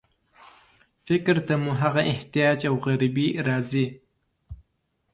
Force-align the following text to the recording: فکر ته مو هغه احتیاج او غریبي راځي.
فکر 1.07 1.35
ته 1.47 1.53
مو 1.63 1.71
هغه 1.81 2.01
احتیاج 2.13 2.59
او 2.69 2.75
غریبي 2.85 3.27
راځي. 3.47 3.85